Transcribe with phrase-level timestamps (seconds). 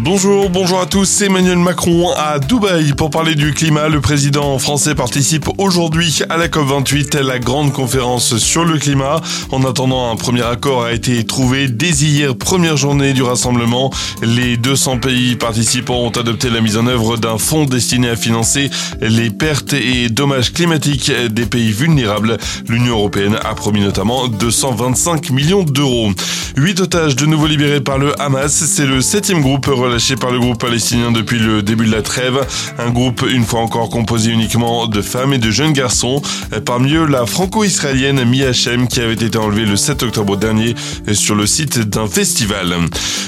[0.00, 1.22] Bonjour, bonjour à tous.
[1.22, 3.88] Emmanuel Macron à Dubaï pour parler du climat.
[3.88, 9.20] Le président français participe aujourd'hui à la COP28, la grande conférence sur le climat.
[9.50, 13.90] En attendant, un premier accord a été trouvé dès hier, première journée du rassemblement.
[14.22, 18.70] Les 200 pays participants ont adopté la mise en œuvre d'un fonds destiné à financer
[19.00, 22.38] les pertes et dommages climatiques des pays vulnérables.
[22.68, 26.12] L'Union européenne a promis notamment 225 millions d'euros.
[26.56, 28.52] Huit otages de nouveau libérés par le Hamas.
[28.52, 29.66] C'est le septième groupe
[29.98, 32.46] relâché par le groupe palestinien depuis le début de la trêve.
[32.78, 36.22] Un groupe une fois encore composé uniquement de femmes et de jeunes garçons.
[36.64, 40.76] Parmi eux, la franco-israélienne Mia Shem qui avait été enlevée le 7 octobre dernier
[41.12, 42.76] sur le site d'un festival.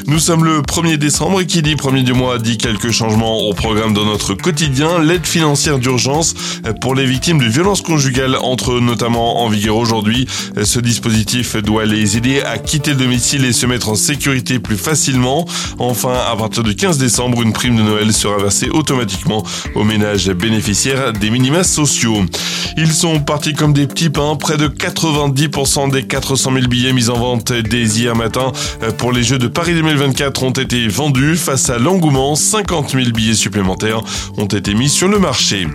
[0.06, 3.52] Nous sommes le 1er décembre et qui dit premier du mois dit quelques changements au
[3.52, 5.00] programme de notre quotidien.
[5.00, 6.34] L'aide financière d'urgence
[6.80, 10.28] pour les victimes de violences conjugales entre notamment en vigueur aujourd'hui.
[10.62, 14.76] Ce dispositif doit les aider à quitter le domicile et se mettre en sécurité plus
[14.76, 15.46] facilement.
[15.78, 19.44] Enfin, à partir du 15 décembre, une prime de Noël sera versée automatiquement
[19.76, 22.24] aux ménages bénéficiaires des minima sociaux.
[22.76, 24.36] Ils sont partis comme des petits pains.
[24.36, 28.52] Près de 90% des 400 000 billets mis en vente dès hier matin
[28.98, 31.36] pour les Jeux de Paris 2024 ont été vendus.
[31.36, 34.00] Face à l'engouement, 50 000 billets supplémentaires
[34.36, 35.68] ont été mis sur le marché.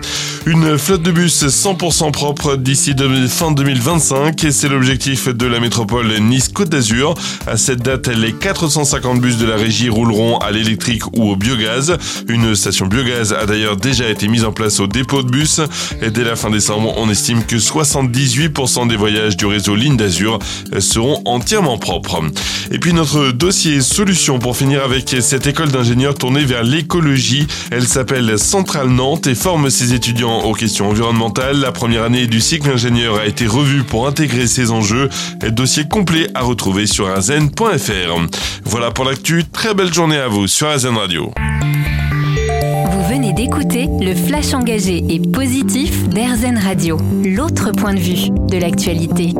[0.46, 2.94] Une flotte de bus 100% propre d'ici
[3.28, 7.14] fin 2025 et c'est l'objectif de la métropole Nice-Côte d'Azur.
[7.46, 11.96] À cette date, les 450 bus de la régie rouleront à l'électricité ou au biogaz.
[12.28, 15.60] Une station biogaz a d'ailleurs déjà été mise en place au dépôt de bus.
[16.00, 20.38] Et dès la fin décembre, on estime que 78% des voyages du réseau Ligne d'Azur
[20.78, 22.22] seront entièrement propres.
[22.70, 27.46] Et puis notre dossier solution pour finir avec cette école d'ingénieurs tournée vers l'écologie.
[27.70, 31.58] Elle s'appelle Centrale Nantes et forme ses étudiants aux questions environnementales.
[31.58, 35.08] La première année du cycle ingénieur a été revue pour intégrer ces enjeux.
[35.50, 38.20] Dossier complet à retrouver sur azen.fr.
[38.64, 39.44] Voilà pour l'actu.
[39.52, 41.30] Très belle journée à vous sur Azen Radio.
[42.90, 48.56] Vous venez d'écouter le flash engagé et positif d'Airzen Radio, l'autre point de vue de
[48.56, 49.34] l'actualité.